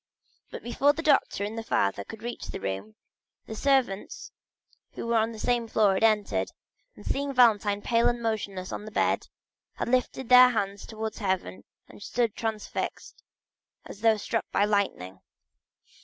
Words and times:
But 0.49 0.63
before 0.63 0.93
the 0.93 1.03
doctor 1.03 1.43
and 1.43 1.55
the 1.55 1.61
father 1.63 2.03
could 2.03 2.23
reach 2.23 2.47
the 2.47 2.59
room, 2.59 2.95
the 3.45 3.53
servants 3.53 4.31
who 4.93 5.05
were 5.05 5.17
on 5.17 5.31
the 5.31 5.37
same 5.37 5.67
floor 5.67 5.93
had 5.93 6.03
entered, 6.03 6.51
and 6.95 7.05
seeing 7.05 7.31
Valentine 7.35 7.83
pale 7.83 8.07
and 8.09 8.19
motionless 8.19 8.71
on 8.71 8.81
her 8.85 8.89
bed, 8.89 9.27
they 9.77 9.85
lifted 9.85 10.23
up 10.25 10.29
their 10.29 10.49
hands 10.49 10.87
towards 10.87 11.19
heaven 11.19 11.65
and 11.87 12.01
stood 12.01 12.35
transfixed, 12.35 13.21
as 13.85 14.01
though 14.01 14.17
struck 14.17 14.49
by 14.51 14.65
lightening. 14.65 15.19